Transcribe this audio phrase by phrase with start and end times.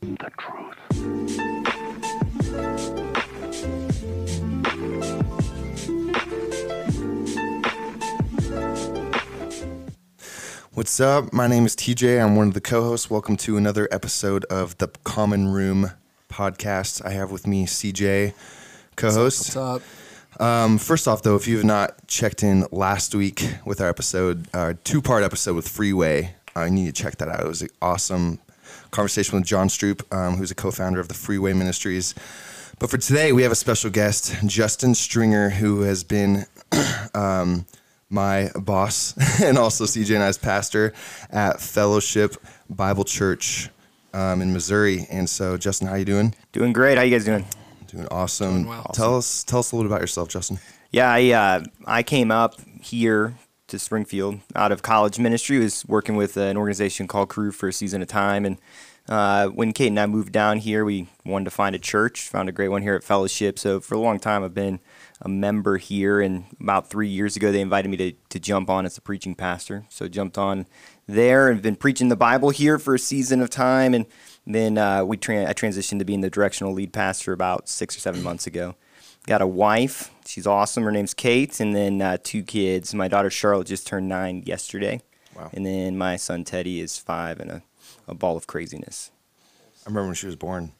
[0.00, 0.76] The truth.
[10.72, 11.32] What's up?
[11.32, 12.22] My name is TJ.
[12.24, 13.10] I'm one of the co hosts.
[13.10, 15.90] Welcome to another episode of the Common Room
[16.28, 17.04] podcast.
[17.04, 18.34] I have with me CJ,
[18.94, 19.56] co host.
[19.56, 19.82] What's up?
[20.40, 24.46] Um, first off, though, if you have not checked in last week with our episode,
[24.54, 27.40] our two part episode with Freeway, I uh, you need to check that out.
[27.40, 28.38] It was an awesome
[28.90, 32.14] conversation with John Stroop, um, who's a co founder of the Freeway Ministries.
[32.78, 36.46] But for today, we have a special guest, Justin Stringer, who has been
[37.14, 37.66] um,
[38.10, 40.92] my boss and also CJ and I's pastor
[41.30, 42.36] at Fellowship
[42.70, 43.70] Bible Church
[44.14, 45.06] um, in Missouri.
[45.10, 46.34] And so, Justin, how you doing?
[46.52, 46.98] Doing great.
[46.98, 47.44] How you guys doing?
[47.88, 48.62] Doing awesome.
[48.62, 48.90] Doing well.
[48.94, 50.58] Tell us, tell us a little bit about yourself, Justin.
[50.90, 53.34] Yeah, I uh, I came up here
[53.68, 55.58] to Springfield out of college ministry.
[55.58, 58.58] Was working with an organization called Cru for a season of time, and
[59.08, 62.28] uh, when Kate and I moved down here, we wanted to find a church.
[62.28, 63.58] Found a great one here at Fellowship.
[63.58, 64.80] So for a long time, I've been
[65.22, 68.84] a member here, and about three years ago, they invited me to to jump on
[68.84, 69.84] as a preaching pastor.
[69.88, 70.66] So jumped on
[71.06, 74.04] there and been preaching the Bible here for a season of time, and
[74.46, 78.00] then uh, we tra- I transitioned to being the directional lead pastor about six or
[78.00, 78.74] seven months ago.
[79.26, 80.10] Got a wife.
[80.28, 80.84] She's awesome.
[80.84, 82.94] Her name's Kate, and then uh, two kids.
[82.94, 85.00] My daughter Charlotte just turned nine yesterday,
[85.34, 85.48] Wow.
[85.54, 87.62] and then my son Teddy is five and a,
[88.06, 89.10] a ball of craziness.
[89.86, 90.72] I remember when she was born.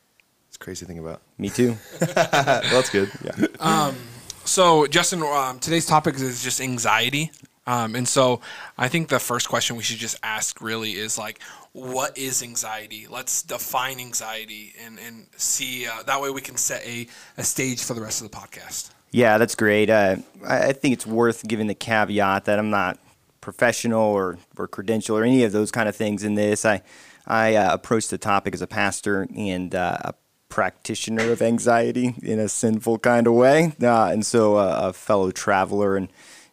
[0.48, 1.22] It's a crazy thing about.
[1.38, 1.76] Me too.
[2.00, 3.10] well, that's good.
[3.24, 3.46] Yeah.
[3.58, 3.96] Um,
[4.44, 7.30] So, Justin, um, today's topic is just anxiety.
[7.68, 8.40] Um, and so
[8.78, 13.06] I think the first question we should just ask really is like, what is anxiety?
[13.06, 15.86] Let's define anxiety and, and see.
[15.86, 18.90] Uh, that way we can set a, a stage for the rest of the podcast.
[19.10, 19.90] Yeah, that's great.
[19.90, 20.16] Uh,
[20.46, 22.98] I think it's worth giving the caveat that I'm not
[23.42, 26.64] professional or, or credential or any of those kind of things in this.
[26.64, 26.80] I,
[27.26, 30.14] I uh, approach the topic as a pastor and uh, a
[30.48, 35.94] practitioner of anxiety in a sinful kind of way, uh, and so a fellow traveler.
[35.96, 36.08] And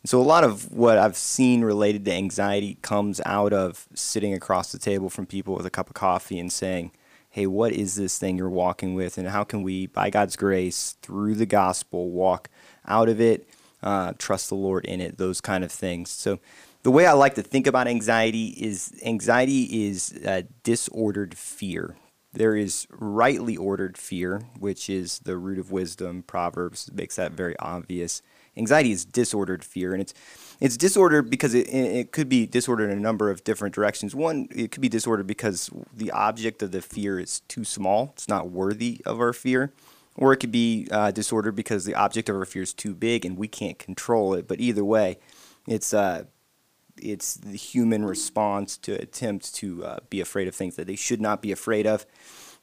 [0.09, 4.71] so a lot of what I've seen related to anxiety comes out of sitting across
[4.71, 6.91] the table from people with a cup of coffee and saying,
[7.35, 10.95] hey, what is this thing you're walking with, and how can we, by God's grace,
[11.01, 12.49] through the gospel, walk
[12.87, 13.49] out of it,
[13.83, 16.09] uh, trust the Lord in it, those kind of things.
[16.09, 16.39] So,
[16.83, 20.17] the way I like to think about anxiety is anxiety is
[20.63, 21.97] disordered fear.
[22.31, 26.23] There is rightly ordered fear, which is the root of wisdom.
[26.23, 28.21] Proverbs makes that very obvious.
[28.57, 30.13] Anxiety is disordered fear, and it's
[30.61, 34.15] it's disordered because it, it could be disordered in a number of different directions.
[34.15, 38.29] One, it could be disordered because the object of the fear is too small; it's
[38.29, 39.73] not worthy of our fear,
[40.15, 43.25] or it could be uh, disordered because the object of our fear is too big
[43.25, 44.47] and we can't control it.
[44.47, 45.19] But either way,
[45.67, 46.25] it's uh,
[46.97, 51.21] it's the human response to attempt to uh, be afraid of things that they should
[51.21, 52.05] not be afraid of.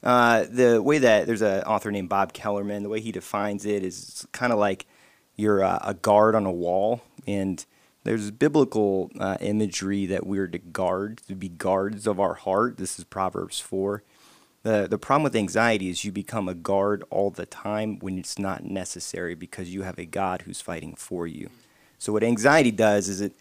[0.03, 3.85] Uh, the way that there's an author named Bob Kellemen, the way he defines it
[3.85, 4.87] is kind of like
[5.37, 7.65] you're a guard on a wall, and
[8.05, 12.77] there's biblical uh, imagery that we're to guard, to be guards of our heart.
[12.77, 14.03] This is Proverbs 4.
[14.65, 18.39] The, the problem with anxiety is you become a guard all the time when it's
[18.39, 21.51] not necessary because you have a God who's fighting for you.
[21.99, 23.35] So, what anxiety does is it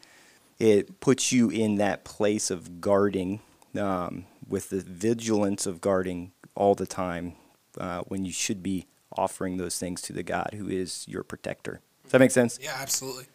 [0.59, 3.39] it puts you in that place of guarding
[3.79, 7.33] um, with the vigilance of guarding all the time
[7.79, 8.85] uh, when you should be
[9.17, 11.81] offering those things to the God who is your protector.
[12.03, 12.59] Does that make sense?
[12.61, 13.25] Yeah, absolutely.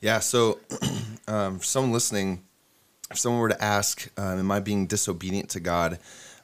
[0.00, 0.18] Yeah.
[0.18, 0.58] So,
[1.28, 2.44] um, for someone listening,
[3.10, 5.98] if someone were to ask, um, "Am I being disobedient to God?"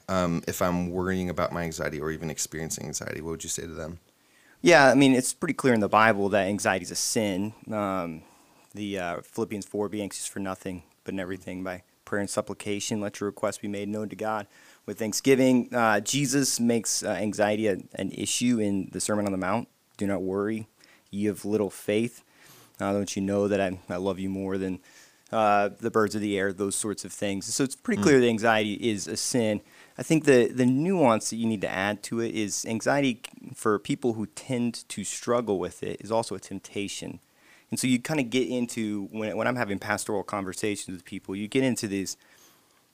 [0.08, 3.62] Um, if I'm worrying about my anxiety or even experiencing anxiety, what would you say
[3.62, 4.00] to them?
[4.62, 7.52] Yeah, I mean, it's pretty clear in the Bible that anxiety is a sin.
[7.70, 8.22] Um,
[8.74, 13.00] the uh, Philippians 4 be anxious for nothing, but in everything by prayer and supplication,
[13.00, 14.46] let your requests be made known to God.
[14.90, 19.38] With thanksgiving, uh, Jesus makes uh, anxiety a, an issue in the Sermon on the
[19.38, 19.68] Mount.
[19.98, 20.66] Do not worry,
[21.12, 22.24] ye of little faith.
[22.80, 24.80] Uh, don't you know that I, I love you more than
[25.30, 27.54] uh, the birds of the air, those sorts of things.
[27.54, 29.60] So it's pretty clear that anxiety is a sin.
[29.96, 33.22] I think the, the nuance that you need to add to it is anxiety
[33.54, 37.20] for people who tend to struggle with it is also a temptation.
[37.70, 41.36] And so you kind of get into, when, when I'm having pastoral conversations with people,
[41.36, 42.16] you get into these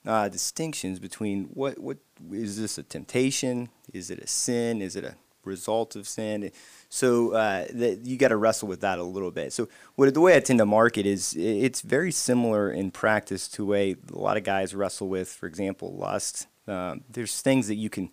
[0.07, 1.97] uh, distinctions between what, what
[2.31, 3.69] is this a temptation?
[3.93, 4.81] Is it a sin?
[4.81, 6.49] Is it a result of sin?
[6.89, 9.51] So uh, that you got to wrestle with that a little bit.
[9.51, 13.63] So what the way I tend to market is it's very similar in practice to
[13.63, 16.47] a way a lot of guys wrestle with, for example, lust.
[16.67, 18.09] Um, there's things that you can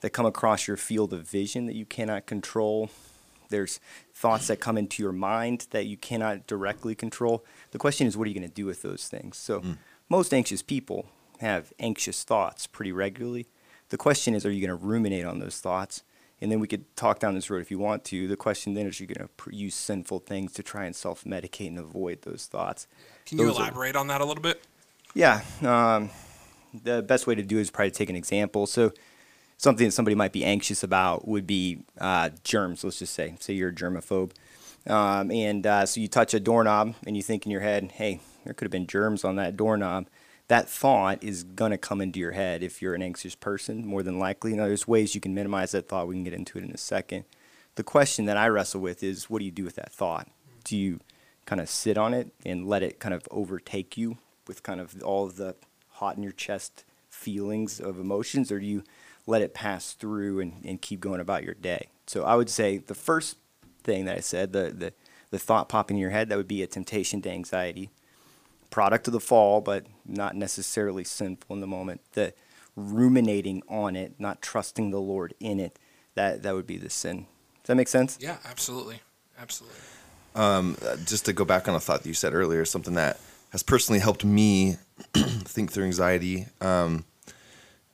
[0.00, 2.90] that come across your field of vision that you cannot control.
[3.50, 3.80] There's
[4.12, 7.44] thoughts that come into your mind that you cannot directly control.
[7.70, 9.36] The question is, what are you going to do with those things?
[9.36, 9.62] So,
[10.08, 11.06] most anxious people
[11.42, 13.46] have anxious thoughts pretty regularly.
[13.90, 16.02] The question is, are you going to ruminate on those thoughts?
[16.40, 18.26] And then we could talk down this road if you want to.
[18.26, 21.22] The question then is, are you going to use sinful things to try and self
[21.24, 22.86] medicate and avoid those thoughts?
[23.26, 24.62] Can you Those are- elaborate on that a little bit?
[25.14, 25.42] yeah.
[25.62, 26.10] Um,
[26.82, 28.66] the best way to do it is probably take an example.
[28.66, 28.92] So,
[29.58, 33.34] something that somebody might be anxious about would be uh, germs, let's just say.
[33.38, 34.32] Say you're a germaphobe.
[34.86, 38.18] Um, and uh, so you touch a doorknob and you think in your head, hey,
[38.44, 40.06] there could have been germs on that doorknob.
[40.52, 44.02] That thought is going to come into your head if you're an anxious person, more
[44.02, 44.52] than likely.
[44.52, 46.08] Now, there's ways you can minimize that thought.
[46.08, 47.24] We can get into it in a second.
[47.76, 50.28] The question that I wrestle with is what do you do with that thought?
[50.62, 51.00] Do you
[51.46, 55.02] kind of sit on it and let it kind of overtake you with kind of
[55.02, 55.56] all of the
[55.92, 58.84] hot in your chest feelings of emotions, or do you
[59.26, 61.86] let it pass through and, and keep going about your day?
[62.06, 63.38] So I would say the first
[63.84, 64.92] thing that I said, the, the,
[65.30, 67.88] the thought popping in your head, that would be a temptation to anxiety.
[68.72, 72.00] Product of the fall, but not necessarily sinful in the moment.
[72.12, 72.32] The
[72.74, 75.78] ruminating on it, not trusting the Lord in it,
[76.14, 77.26] that, that would be the sin.
[77.62, 78.18] Does that make sense?
[78.18, 79.00] Yeah, absolutely,
[79.38, 79.78] absolutely.
[80.34, 83.20] Uh, just to go back on a thought that you said earlier, something that
[83.50, 84.76] has personally helped me
[85.14, 86.46] think through anxiety.
[86.62, 87.04] Um,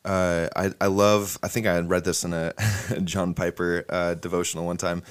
[0.05, 2.55] uh, I, I love, I think I had read this in a
[3.05, 5.03] John Piper uh, devotional one time,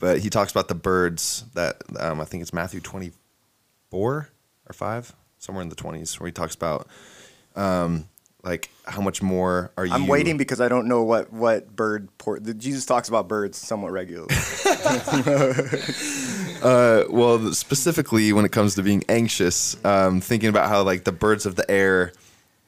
[0.00, 4.28] but he talks about the birds that um, I think it's Matthew 24
[4.68, 6.88] or 5, somewhere in the 20s, where he talks about
[7.56, 8.08] um,
[8.42, 9.92] like how much more are you.
[9.92, 12.42] I'm waiting because I don't know what, what bird port.
[12.58, 14.34] Jesus talks about birds somewhat regularly.
[16.64, 21.12] Uh, well, specifically when it comes to being anxious, um, thinking about how like the
[21.12, 22.10] birds of the air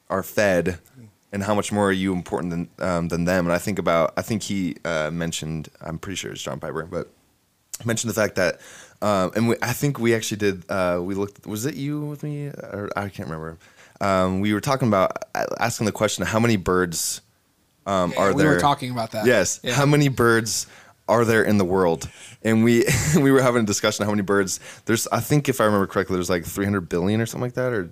[0.07, 0.77] are fed,
[1.31, 3.47] and how much more are you important than um, than them?
[3.47, 6.85] And I think about, I think he uh, mentioned, I'm pretty sure it's John Piper,
[6.85, 7.11] but
[7.85, 8.59] mentioned the fact that,
[9.01, 10.69] um, and we, I think we actually did.
[10.69, 11.45] Uh, we looked.
[11.45, 12.47] Was it you with me?
[12.47, 13.57] Or I can't remember.
[13.99, 15.11] Um, we were talking about
[15.59, 17.21] asking the question: How many birds
[17.87, 18.49] um, Yeah, are we there?
[18.49, 19.25] We were talking about that.
[19.25, 19.59] Yes.
[19.63, 19.73] Yeah.
[19.73, 20.67] How many birds
[21.07, 22.09] are there in the world?
[22.43, 22.85] And we
[23.15, 24.59] we were having a discussion how many birds.
[24.85, 27.73] There's I think if I remember correctly, there's like 300 billion or something like that,
[27.73, 27.91] or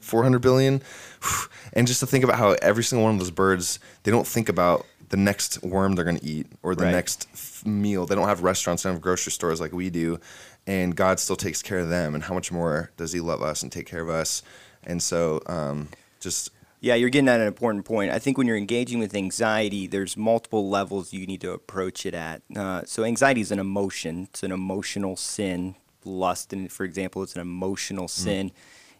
[0.00, 0.82] 400 billion.
[1.72, 4.48] And just to think about how every single one of those birds, they don't think
[4.48, 6.92] about the next worm they're going to eat or the Right.
[6.92, 8.06] next f- meal.
[8.06, 10.18] They don't have restaurants, they don't have grocery stores like we do.
[10.66, 12.14] And God still takes care of them.
[12.14, 14.42] And how much more does He love us and take care of us?
[14.84, 15.88] And so, um,
[16.20, 18.10] just Yeah, you're getting at an important point.
[18.10, 22.14] I think when you're engaging with anxiety, there's multiple levels you need to approach it
[22.14, 22.40] at.
[22.56, 24.28] Uh, so anxiety is an emotion.
[24.30, 25.74] It's an emotional sin.
[26.06, 28.52] Lust, and for example, it's an emotional sin.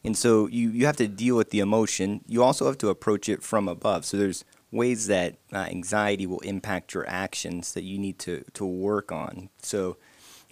[0.04, 2.20] And so you, you have to deal with the emotion.
[2.26, 4.04] You also have to approach it from above.
[4.04, 8.64] So there's ways that uh, anxiety will impact your actions that you need to, to
[8.64, 9.48] work on.
[9.62, 9.96] So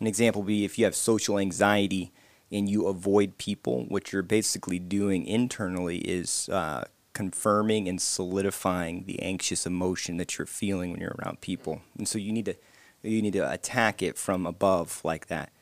[0.01, 2.13] an example would be if you have social anxiety
[2.51, 9.21] and you avoid people, what you're basically doing internally is uh, confirming and solidifying the
[9.21, 11.83] anxious emotion that you're feeling when you're around people.
[11.97, 12.57] And so you need to
[13.03, 15.53] you need to attack it from above like that.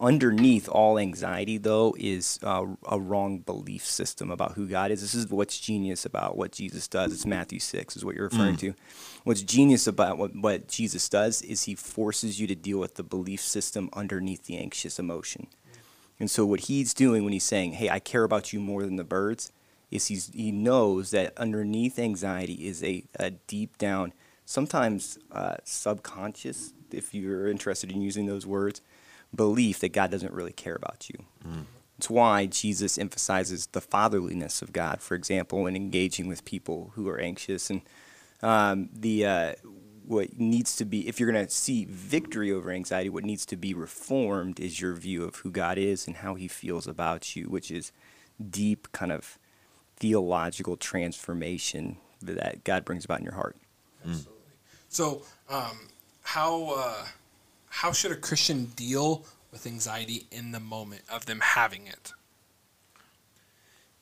[0.00, 5.00] Underneath all anxiety, though, is uh, a wrong belief system about who God is.
[5.00, 7.12] This is what's genius about what Jesus does.
[7.12, 8.74] It's Matthew 6, is what you're referring to.
[9.22, 13.04] What's genius about what, what Jesus does is he forces you to deal with the
[13.04, 15.46] belief system underneath the anxious emotion.
[16.18, 18.96] And so, what he's doing when he's saying, Hey, I care about you more than
[18.96, 19.52] the birds,
[19.92, 24.12] is he's, he knows that underneath anxiety is a, a deep down,
[24.44, 28.80] sometimes uh, subconscious, if you're interested in using those words,
[29.34, 31.24] belief that God doesn't really care about you.
[31.98, 37.08] It's why Jesus emphasizes the fatherliness of God, for example, when engaging with people who
[37.08, 37.70] are anxious.
[37.70, 37.82] And
[38.42, 39.52] um, the uh,
[40.04, 43.56] what needs to be, if you're going to see victory over anxiety, what needs to
[43.56, 47.44] be reformed is your view of who God is and how He feels about you,
[47.44, 47.92] which is
[48.50, 49.38] deep kind of
[49.96, 53.56] theological transformation that God brings about in your heart.
[54.04, 54.32] Absolutely.
[54.88, 55.88] So, um,
[56.22, 57.06] how uh,
[57.74, 62.12] how should a Christian deal with anxiety in the moment of them having it?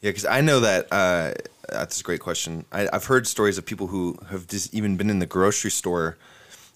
[0.02, 1.32] Yeah, because I know that uh,
[1.70, 2.66] that's a great question.
[2.70, 6.18] I, I've heard stories of people who have just even been in the grocery store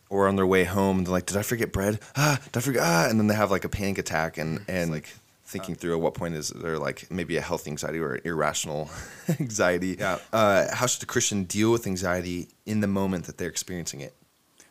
[0.08, 0.98] or on their way home.
[0.98, 2.00] And they're like, "Did I forget bread?
[2.16, 4.90] Ah, did I forget?" Ah, and then they have like a panic attack and and
[4.90, 5.08] like
[5.44, 8.88] thinking through at what point is there like maybe a healthy anxiety or an irrational
[9.40, 9.96] anxiety.
[9.98, 10.18] Yeah.
[10.32, 14.14] Uh, how should a Christian deal with anxiety in the moment that they're experiencing it?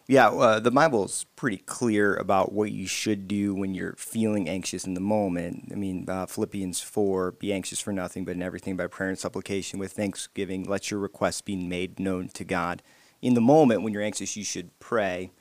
[0.08, 4.86] Yeah, uh, the Bible's pretty clear about what you should do when you're feeling anxious
[4.86, 5.70] in the moment.
[5.72, 9.18] I mean, uh, Philippians 4 be anxious for nothing, but in everything by prayer and
[9.18, 12.84] supplication with thanksgiving, let your requests be made known to God.
[13.24, 15.32] In the moment when you're anxious, you should pray.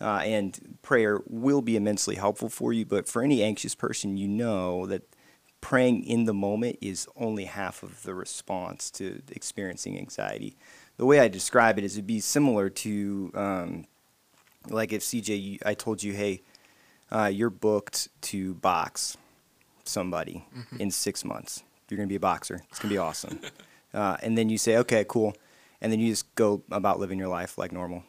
[0.00, 4.28] Uh, and prayer will be immensely helpful for you, but for any anxious person, you
[4.28, 5.02] know that
[5.60, 10.56] praying in the moment is only half of the response to experiencing anxiety.
[10.96, 13.86] the way I describe it is it'd be similar to um,
[14.68, 16.42] like if CJ, I told you, hey,
[17.10, 19.16] uh, you're booked to box
[19.84, 20.46] somebody
[20.78, 21.62] in six months.
[21.88, 22.62] You're gonna be a boxer.
[22.70, 23.40] It's gonna be awesome.
[23.94, 25.34] uh, and then you say, okay, cool,
[25.80, 28.04] and then you just go about living your life like normal.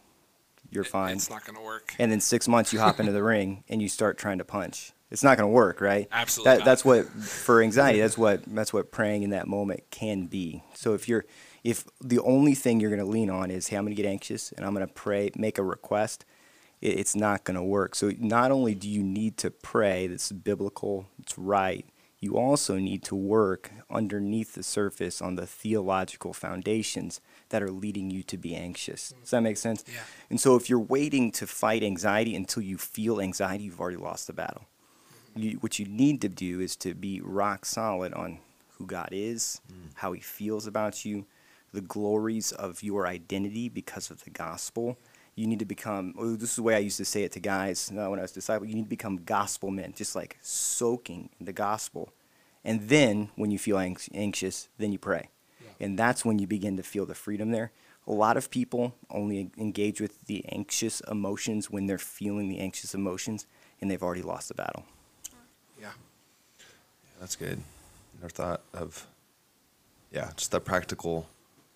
[0.72, 1.18] You're fine.
[1.18, 1.94] It's not going to work.
[2.00, 4.92] and then six months you hop into the ring and you start trying to punch.
[5.12, 6.08] It's not going to work, right?
[6.12, 8.00] Absolutely That, that's what for anxiety.
[8.00, 10.64] That's what that's what praying in that moment can be.
[10.74, 11.26] So if you're
[11.64, 14.10] if the only thing you're going to lean on is hey, I'm going to get
[14.10, 16.26] anxious and I'm going to pray, make a request,
[16.84, 17.96] it, it's not going to work.
[17.96, 21.86] So not only do you need to pray, that's biblical, it's right.
[22.20, 28.10] You also need to work underneath the surface on the theological foundations that are leading
[28.10, 29.14] you to be anxious.
[29.20, 29.84] Does that make sense?
[29.88, 30.00] Yeah.
[30.30, 34.28] And so if you're waiting to fight anxiety until you feel anxiety, you've already lost
[34.28, 34.68] the battle.
[35.36, 38.40] You, what you need to do is to be rock solid on
[38.78, 39.90] who God is, mm.
[39.96, 41.26] how he feels about you,
[41.74, 44.98] the glories of your identity because of the gospel.
[45.36, 47.40] You need to become, oh, this is the way I used to say it to
[47.40, 50.38] guys uh, when I was a disciple, you need to become gospel men, just like
[50.42, 52.14] soaking in the gospel.
[52.64, 55.30] And then when you feel anx- anxious, then you pray.
[55.80, 57.72] And that's when you begin to feel the freedom there.
[58.08, 62.94] A lot of people only engage with the anxious emotions when they're feeling the anxious
[62.94, 63.46] emotions
[63.82, 64.86] and they've already lost the battle.
[65.82, 65.92] Yeah.
[67.20, 67.62] That's good.
[68.22, 69.08] Never thought of.
[70.12, 71.28] Yeah, just that practical,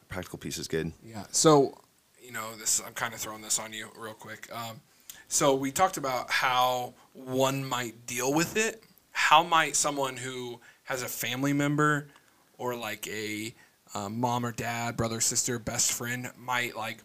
[0.09, 0.91] practical piece is good.
[1.03, 1.23] Yeah.
[1.31, 1.77] So,
[2.27, 4.49] you know, this I'm kind of throwing this on you real quick.
[4.53, 4.81] Um,
[5.29, 8.83] so we talked about how one might deal with it.
[9.11, 12.09] How might someone who has a family member
[12.57, 13.55] or like a
[13.95, 16.97] um, mom or dad, brother, sister, best friend might like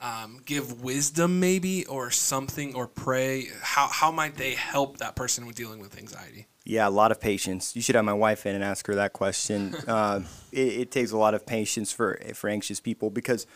[0.00, 3.48] um, give wisdom maybe or something or pray?
[3.60, 6.46] How how might they help that person with dealing with anxiety?
[6.64, 7.74] Yeah, a lot of patience.
[7.74, 9.74] You should have my wife in and ask her that question.
[9.88, 10.20] uh,
[10.52, 13.48] it, it takes a lot of patience for for anxious people because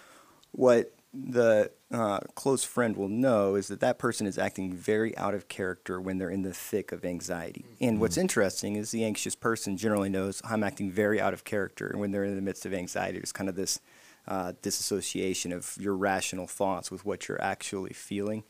[0.54, 5.34] what the uh, close friend will know is that that person is acting very out
[5.34, 7.64] of character when they're in the thick of anxiety.
[7.80, 11.86] And what's interesting is the anxious person generally knows I'm acting very out of character,
[11.86, 13.80] and when they're in the midst of anxiety, there's kind of this
[14.26, 18.42] uh, disassociation of your rational thoughts with what you're actually feeling.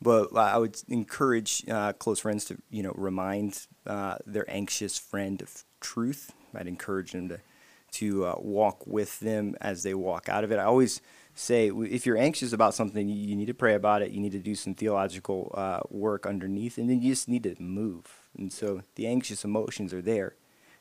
[0.00, 5.42] But I would encourage uh, close friends to, you know, remind uh, their anxious friend
[5.42, 6.32] of truth.
[6.54, 7.40] I'd encourage them to,
[7.92, 10.58] to uh, walk with them as they walk out of it.
[10.58, 11.00] I always
[11.34, 14.10] say, if you're anxious about something, you, need to pray about it.
[14.10, 17.54] You need to do some theological uh, work underneath, and then you just need to
[17.60, 18.28] move.
[18.36, 20.34] And so the anxious emotions are there.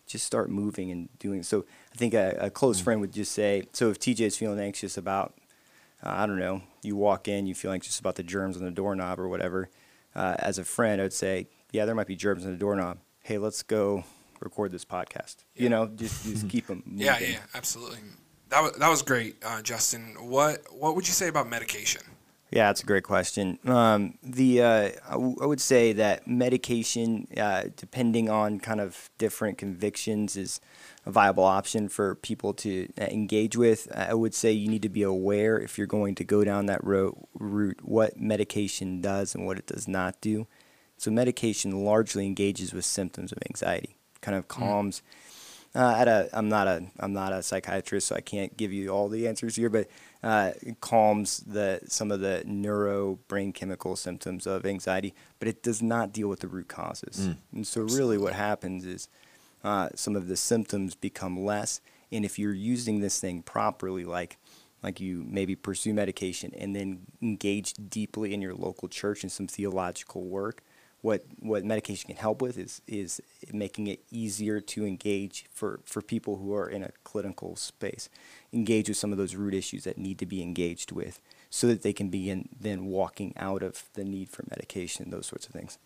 [0.08, 1.44] Just start moving and doing.
[1.44, 4.60] So I think a, a close friend would just say, so if TJ is feeling
[4.60, 5.34] anxious about
[6.04, 8.72] uh, I don't know, you walk in, you feel anxious about the germs on the
[8.72, 9.70] doorknob or whatever.
[10.16, 13.00] Uh, as a friend, I would say, yeah, there might be germs on the doorknob.
[13.22, 14.04] Hey, let's go
[14.39, 15.38] record this podcast.
[15.56, 17.06] You know, just just keep them moving.
[17.06, 18.00] Yeah, yeah, absolutely.
[18.50, 20.15] That was that was great, uh, Justin.
[20.20, 22.01] What what would you say about medication?
[22.50, 23.60] Yeah, that's a great question.
[23.65, 29.10] Um, the uh, I, w- I would say that medication, uh, depending on kind of
[29.17, 30.62] different convictions, is
[31.06, 33.91] a viable option for people to uh, engage with.
[33.94, 36.82] I would say you need to be aware if you're going to go down that
[36.86, 40.48] ro- route what medication does and what it does not do.
[40.96, 45.02] So medication largely engages with symptoms of anxiety, kind of calms.
[45.76, 48.90] Uh, at a, I'm not a, I'm not a psychiatrist, so I can't give you
[48.90, 49.88] all the answers here, but
[50.24, 55.62] uh, it calms the some of the neuro brain chemical symptoms of anxiety, but it
[55.62, 57.30] does not deal with the root causes.
[57.54, 59.08] And so, really, what happens is
[59.64, 61.80] uh, some of the symptoms become less,
[62.12, 64.38] and if you're using this thing properly, like
[64.82, 69.48] like you maybe pursue medication and then engage deeply in your local church in some
[69.48, 70.64] theological work,
[71.01, 76.01] what what medication can help with is is making it easier to engage for for
[76.01, 78.10] people who are in a clinical space
[78.51, 81.82] engage with some of those root issues that need to be engaged with so that
[81.82, 85.77] they can begin then walking out of the need for medication those sorts of things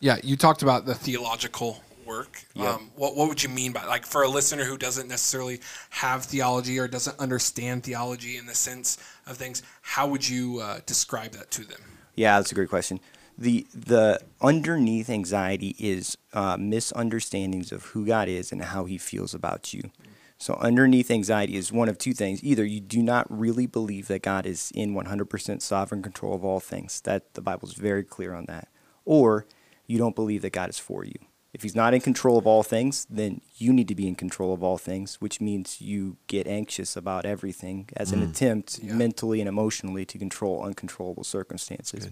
[0.00, 2.44] Yeah, you talked about the theological work.
[2.54, 2.74] Yeah.
[2.74, 6.24] Um, what what would you mean by like for a listener who doesn't necessarily have
[6.24, 9.62] theology or doesn't understand theology in the sense of things?
[9.82, 11.80] How would you uh, describe that to them?
[12.14, 13.00] Yeah, that's a great question.
[13.36, 19.34] The the underneath anxiety is uh, misunderstandings of who God is and how He feels
[19.34, 19.90] about you.
[20.38, 24.22] So underneath anxiety is one of two things: either you do not really believe that
[24.22, 27.00] God is in 100% sovereign control of all things.
[27.02, 28.68] That the Bible's very clear on that,
[29.04, 29.46] or
[29.86, 31.14] you don't believe that God is for you.
[31.52, 34.52] If He's not in control of all things, then you need to be in control
[34.52, 38.94] of all things, which means you get anxious about everything as an attempt Yeah.
[38.94, 42.08] mentally and emotionally to control uncontrollable circumstances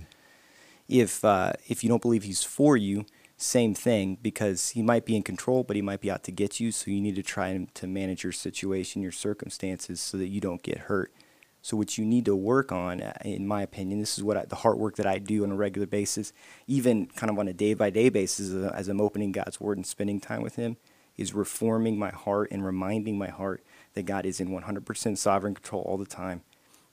[0.88, 5.16] if uh, if you don't believe he's for you, same thing because he might be
[5.16, 6.72] in control, but he might be out to get you.
[6.72, 10.62] So you need to try to manage your situation, your circumstances, so that you don't
[10.62, 11.12] get hurt.
[11.60, 14.44] So what you need to work on, uh, in my opinion, this is what I,
[14.44, 16.32] the hard work that I do on a regular basis,
[16.66, 19.78] even kind of on a day by day basis as, as I'm opening God's Word
[19.78, 20.76] and spending time with Him,
[21.16, 23.62] is reforming my heart and reminding my heart
[23.94, 26.42] that God is in 100% sovereign control all the time,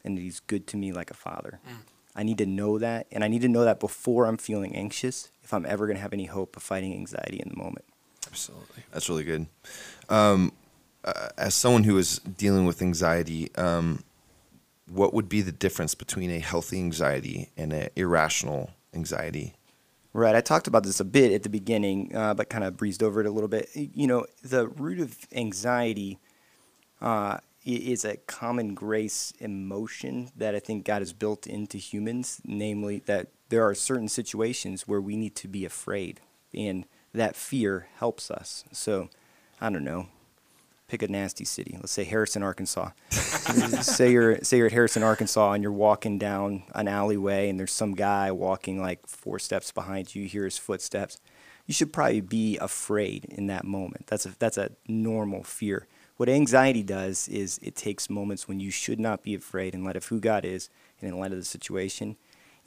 [0.03, 1.59] and that He's good to me like a father.
[1.67, 1.77] Mm.
[2.19, 5.29] I need to know that, and I need to know that before I'm feeling anxious,
[5.41, 7.85] if I'm ever going to have any hope of fighting anxiety in the moment.
[8.27, 9.47] Absolutely, that's really good.
[10.09, 10.51] Um,
[11.05, 14.03] uh, as someone who is dealing with anxiety, um,
[14.85, 19.53] what would be the difference between a healthy anxiety and an irrational anxiety?
[20.11, 20.35] Right.
[20.35, 23.21] I talked about this a bit at the beginning, uh, but kind of breezed over
[23.21, 23.69] it a little bit.
[23.73, 26.19] You know, the root of anxiety
[26.99, 32.99] uh, is a common grace emotion that I think God has built into humans, namely
[33.05, 36.21] that there are certain situations where we need to be afraid,
[36.53, 38.63] and that fear helps us.
[38.71, 39.09] So,
[39.59, 40.07] I don't know,
[40.87, 41.75] pick a nasty city.
[41.77, 42.89] Let's say Harrison, Arkansas.
[43.09, 47.71] say you're say you're at Harrison, Arkansas, and you're walking down an alleyway, and there's
[47.73, 50.23] some guy walking like four steps behind you.
[50.23, 51.19] You hear his footsteps.
[51.65, 54.07] You should probably be afraid in that moment.
[54.07, 55.87] That's a that's a normal fear.
[56.19, 59.95] What anxiety does is it takes moments when you should not be afraid in light
[59.95, 62.17] of who God is and in light of the situation,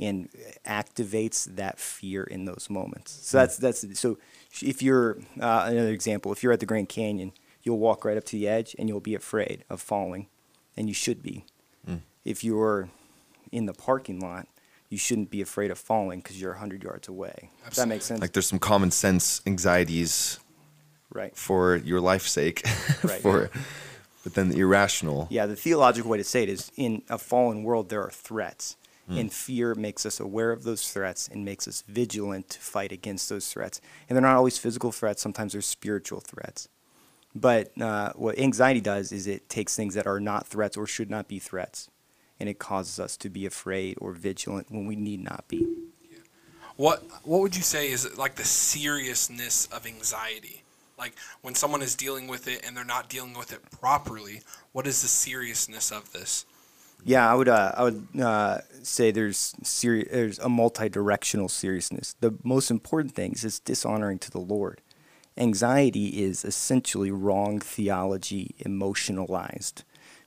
[0.00, 0.30] and
[0.64, 3.12] activates that fear in those moments.
[3.12, 4.18] So that's that's so.
[4.62, 7.32] If you're uh, another example, if you're at the Grand Canyon
[7.62, 10.26] you'll walk right up to the edge and you'll be afraid of falling,
[10.76, 11.44] and you should be.
[11.88, 12.00] Mm.
[12.24, 12.88] If you're
[13.50, 14.48] in the parking lot,
[14.88, 17.50] you shouldn't be afraid of falling because you're 100 yards away.
[17.68, 18.20] Does that make sense?
[18.20, 20.38] Like there's some common sense anxieties
[21.12, 21.36] right.
[21.36, 22.62] for your life's sake.
[23.02, 23.20] right.
[23.20, 23.50] for,
[24.22, 25.26] but then the irrational.
[25.30, 28.76] Yeah, the theological way to say it is in a fallen world, there are threats.
[29.10, 29.20] Mm.
[29.20, 33.28] And fear makes us aware of those threats and makes us vigilant to fight against
[33.28, 33.80] those threats.
[34.08, 36.68] And they're not always physical threats, sometimes they're spiritual threats.
[37.34, 41.10] But uh, what anxiety does is it takes things that are not threats or should
[41.10, 41.88] not be threats,
[42.38, 45.66] and it causes us to be afraid or vigilant when we need not be.
[46.02, 46.18] Yeah.
[46.76, 50.62] What What would you say is like the seriousness of anxiety?
[51.02, 54.86] Like when someone is dealing with it and they're not dealing with it properly, what
[54.86, 56.46] is the seriousness of this?
[57.04, 62.14] Yeah, I would uh, I would uh, say there's seri- there's a multi-directional seriousness.
[62.20, 64.80] The most important thing is it's dishonoring to the Lord
[65.36, 69.84] anxiety is essentially wrong theology emotionalized.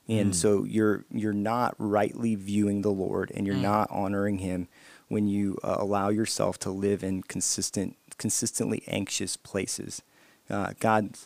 [0.08, 0.36] And mm.
[0.36, 3.62] so you're you're not rightly viewing the Lord and you're mm.
[3.62, 4.68] not honoring him
[5.08, 10.02] when you uh, allow yourself to live in consistent consistently anxious places.
[10.50, 11.18] Uh, God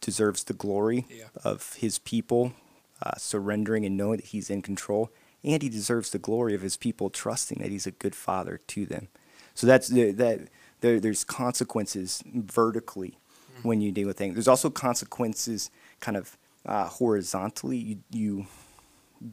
[0.00, 1.26] deserves the glory yeah.
[1.44, 2.52] of his people
[3.02, 5.10] uh, surrendering and knowing that he's in control
[5.42, 8.86] and he deserves the glory of his people trusting that he's a good father to
[8.86, 9.08] them.
[9.54, 10.48] So that's that
[10.80, 13.18] there, there's consequences vertically
[13.54, 13.68] mm-hmm.
[13.68, 14.34] when you deal with things.
[14.34, 16.36] There's also consequences kind of
[16.66, 17.78] uh, horizontally.
[17.78, 18.46] You, you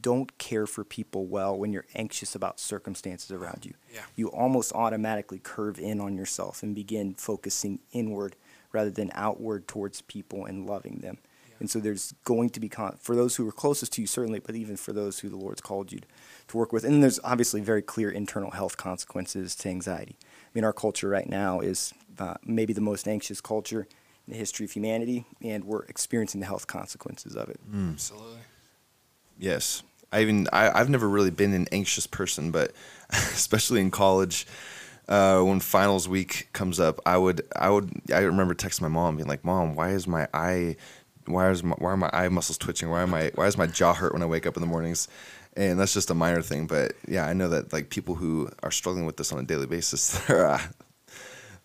[0.02, 3.74] don't care for people well when you're anxious about circumstances around you.
[3.94, 4.02] Yeah.
[4.16, 8.36] You almost automatically curve in on yourself and begin focusing inward
[8.72, 11.18] rather than outward towards people and loving them.
[11.48, 11.56] Yeah.
[11.60, 14.40] And so there's going to be, con- for those who are closest to you, certainly,
[14.40, 16.02] but even for those who the Lord's called you
[16.48, 16.84] to work with.
[16.84, 21.28] And there's obviously very clear internal health consequences to anxiety I mean, our culture right
[21.28, 23.88] now is uh, maybe the most anxious culture
[24.26, 27.60] in the history of humanity, and we're experiencing the health consequences of it.
[27.72, 27.94] Mm.
[27.94, 28.40] Absolutely.
[29.38, 29.84] Yes.
[30.12, 32.72] I even I, I've never really been an anxious person, but
[33.10, 34.48] especially in college,
[35.08, 39.16] uh, when finals week comes up, I would I would I remember texting my mom
[39.18, 40.76] being like, "Mom, why is my eye,
[41.26, 42.90] why is my, why are my eye muscles twitching?
[42.90, 45.08] Why am I why is my jaw hurt when I wake up in the mornings?"
[45.58, 46.68] and that's just a minor thing.
[46.68, 49.66] But yeah, I know that like people who are struggling with this on a daily
[49.66, 50.62] basis, there are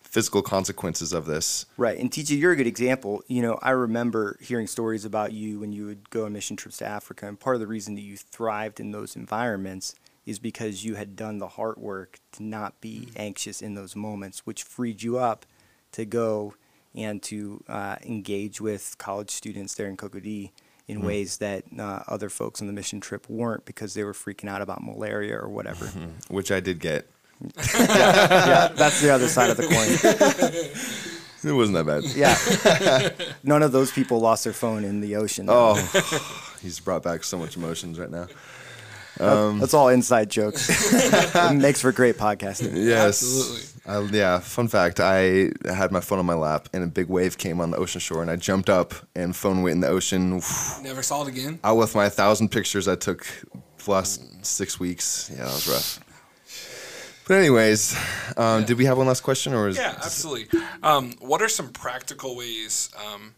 [0.03, 1.67] physical consequences of this.
[1.77, 3.23] Right, and TJ, you're a good example.
[3.29, 6.79] You know, I remember hearing stories about you when you would go on mission trips
[6.79, 9.95] to Africa, and part of the reason that you thrived in those environments
[10.25, 13.17] is because you had done the hard work to not be mm-hmm.
[13.17, 15.45] anxious in those moments, which freed you up
[15.93, 16.55] to go
[16.95, 20.53] and to uh, engage with college students there in Cocody
[20.89, 21.07] in mm-hmm.
[21.07, 24.63] ways that uh, other folks on the mission trip weren't because they were freaking out
[24.63, 25.87] about malaria or whatever.
[25.87, 26.09] Mm-hmm.
[26.35, 27.09] Which I did get.
[27.41, 31.09] yeah, yeah, that's the other side of the coin.
[31.45, 32.05] It wasn't that bad.
[32.15, 33.27] Yeah.
[33.43, 35.47] None of those people lost their phone in the ocean.
[35.49, 35.75] Oh,
[36.63, 38.29] he's brought back so much emotions right now.
[39.21, 40.69] Um, That's all inside jokes.
[41.35, 42.73] it makes for great podcasting.
[42.75, 43.23] Yes.
[43.23, 43.69] Absolutely.
[43.85, 44.39] I, yeah.
[44.39, 47.71] Fun fact I had my phone on my lap and a big wave came on
[47.71, 50.41] the ocean shore and I jumped up and phone went in the ocean.
[50.83, 51.59] Never saw it again?
[51.65, 53.27] Out with my thousand pictures I took
[53.85, 55.31] the last six weeks.
[55.31, 56.01] Yeah, that was rough.
[57.27, 57.97] But anyways,
[58.37, 60.61] um, did we have one last question or is Yeah, absolutely.
[60.83, 63.35] Um, what are some practical ways um,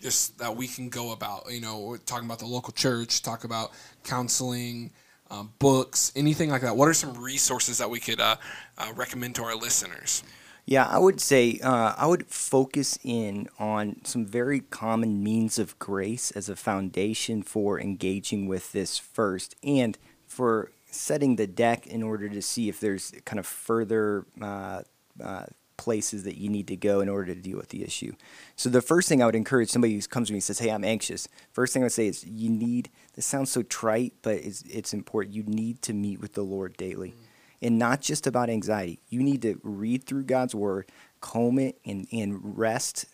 [0.00, 1.46] just that we can go about?
[1.50, 3.72] You know, talking about the local church, talk about
[4.04, 4.92] counseling,
[5.30, 6.76] um, books, anything like that.
[6.76, 8.36] What are some resources that we could uh,
[8.78, 10.22] uh, recommend to our listeners?
[10.64, 15.78] Yeah, I would say uh, I would focus in on some very common means of
[15.78, 22.02] grace as a foundation for engaging with this first and for setting the deck in
[22.02, 24.82] order to see if there's kind of further uh,
[25.22, 28.12] uh, places that you need to go in order to deal with the issue.
[28.56, 30.70] So the first thing I would encourage somebody who comes to me and says, "Hey,
[30.70, 32.90] I'm anxious." First thing I would say is, you need.
[33.14, 35.34] This sounds so trite, but it's it's important.
[35.34, 37.14] You need to meet with the Lord daily, mm.
[37.62, 39.00] and not just about anxiety.
[39.08, 43.06] You need to read through God's Word, comb it, and and rest,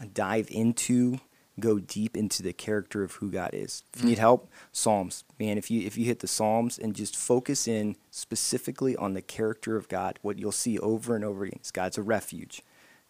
[0.00, 1.20] uh, dive into
[1.58, 3.82] go deep into the character of who God is.
[3.94, 4.10] If you mm.
[4.10, 5.24] need help, Psalms.
[5.38, 9.22] Man, if you if you hit the Psalms and just focus in specifically on the
[9.22, 12.62] character of God, what you'll see over and over again is God's a refuge.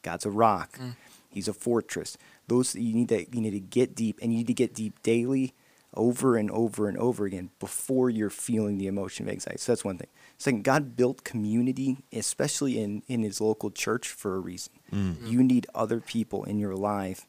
[0.02, 0.78] God's a rock.
[0.78, 0.96] Mm.
[1.28, 2.16] He's a fortress.
[2.46, 5.02] Those you need to you need to get deep and you need to get deep
[5.02, 5.54] daily
[5.94, 9.58] over and over and over again before you're feeling the emotion of anxiety.
[9.58, 10.08] So that's one thing.
[10.38, 14.74] Second, God built community, especially in, in his local church for a reason.
[14.92, 15.26] Mm.
[15.26, 17.26] You need other people in your life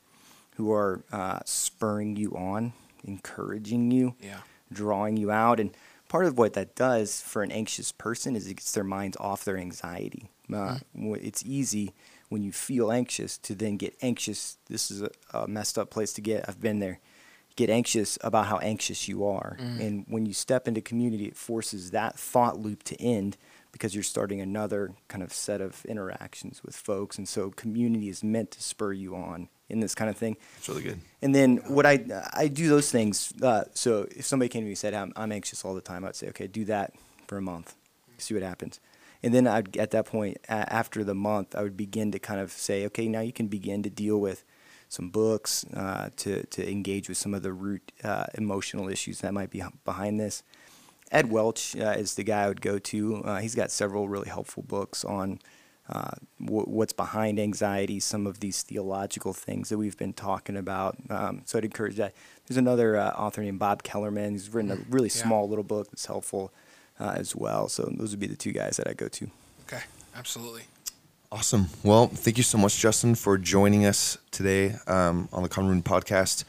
[0.58, 4.39] who are uh, spurring you on, encouraging you, Yeah.
[4.72, 5.60] drawing you out.
[5.60, 5.72] And
[6.10, 9.43] part of what that does for an anxious person is it gets their minds off
[9.46, 10.30] their anxiety.
[10.54, 11.93] Uh, wh- It's easy
[12.30, 14.58] when you feel anxious to then get anxious.
[14.67, 16.46] This is a, a messed up place to get.
[16.48, 17.00] I've been there.
[17.56, 19.58] Get anxious about how anxious you are.
[19.60, 23.36] And when you step into community, it forces that thought loop to end
[23.71, 27.17] because you're starting another kind of set of interactions with folks.
[27.17, 30.38] And so community is meant to spur you on in this kind of thing.
[30.58, 30.99] it's really good.
[31.21, 33.34] And then what I I do those things.
[33.41, 36.06] Uh, so if somebody came to me and said I'm, I'm anxious all the time,
[36.06, 36.93] I'd say okay, do that
[37.27, 37.75] for a month,
[38.17, 38.80] see what happens.
[39.23, 42.39] And then I'd at that point a- after the month, I would begin to kind
[42.39, 44.43] of say okay, now you can begin to deal with
[44.89, 49.34] some books uh, to to engage with some of the root uh, emotional issues that
[49.34, 50.43] might be behind this.
[51.12, 53.24] Ed Welch uh, is the guy I would go to.
[53.24, 55.39] Uh, he's got several really helpful books on
[55.89, 60.98] uh, wh- what's behind anxiety, some of these theological things that we've been talking about.
[61.10, 62.13] Um, so I'd encourage that.
[62.46, 64.32] There's another uh, author named Bob Kellemen.
[64.34, 65.24] He's written a really Yeah.
[65.24, 66.52] small little book that's helpful
[67.00, 67.70] uh, as well.
[67.70, 69.30] So those would be the two guys that I go to.
[69.67, 69.84] Okay,
[70.15, 70.63] absolutely.
[71.32, 71.67] Awesome.
[71.84, 75.84] Well, thank you so much, Justin, for joining us today um, on the Common Room
[75.84, 76.43] podcast.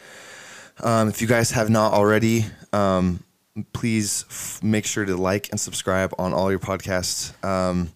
[0.80, 3.24] Um, if you guys have not already, um,
[3.72, 7.90] please f- make sure to like and subscribe on all your podcast um,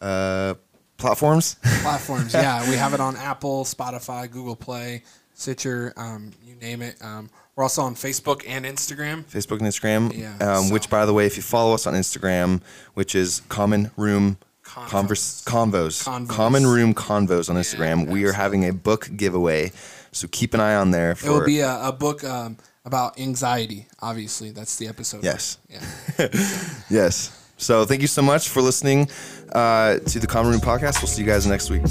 [0.00, 0.54] uh,
[0.96, 1.56] platforms.
[1.82, 5.02] Platforms, yeah, we have it on Apple, Spotify, Google Play,
[5.34, 6.96] Stitcher, um, you name it.
[7.00, 9.24] Um, we're also on Facebook and Instagram.
[9.24, 10.16] Facebook and Instagram.
[10.16, 12.62] Yeah, um, so- Which, by the way, if you follow us on Instagram,
[12.94, 14.88] which is Common Room Convos.
[14.88, 16.28] Converse, Convos, Convos.
[16.28, 19.72] Common Room Convos on Instagram, we are having a book giveaway.
[20.12, 21.14] So keep an eye on there.
[21.14, 22.56] For, It will be a, a book um,
[22.88, 23.86] about anxiety.
[24.00, 25.22] Obviously, that's the episode.
[25.22, 25.58] Yes.
[25.68, 25.80] Yeah.
[26.90, 27.30] Yes.
[27.58, 29.08] So thank you so much for listening
[29.52, 31.02] uh, to the Common Room podcast.
[31.02, 31.82] We'll see you guys next week.